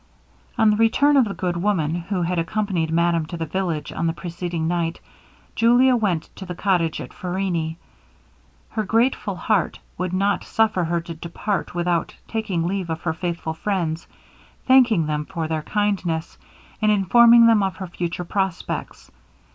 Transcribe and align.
On 0.57 0.71
the 0.71 0.77
return 0.77 1.15
of 1.15 1.25
the 1.25 1.35
good 1.35 1.55
woman, 1.57 1.93
who 1.93 2.23
had 2.23 2.39
accompanied 2.39 2.89
madame 2.91 3.27
to 3.27 3.37
the 3.37 3.45
village 3.45 3.91
on 3.91 4.07
the 4.07 4.13
preceding 4.13 4.67
night, 4.67 4.99
Julia 5.53 5.95
went 5.95 6.35
to 6.37 6.43
the 6.47 6.55
cottage 6.55 6.99
at 6.99 7.13
Farrini. 7.13 7.77
Her 8.69 8.83
grateful 8.83 9.35
heart 9.35 9.79
would 9.99 10.11
not 10.11 10.43
suffer 10.43 10.85
her 10.85 11.01
to 11.01 11.13
depart 11.13 11.75
without 11.75 12.15
taking 12.27 12.63
leave 12.65 12.89
of 12.89 13.01
her 13.01 13.13
faithful 13.13 13.53
friends, 13.53 14.07
thanking 14.65 15.05
them 15.05 15.23
for 15.25 15.47
their 15.47 15.61
kindness, 15.61 16.35
and 16.81 16.91
informing 16.91 17.45
them 17.45 17.61
of 17.61 17.75
her 17.75 17.85
future 17.85 18.25
prospects. 18.25 19.11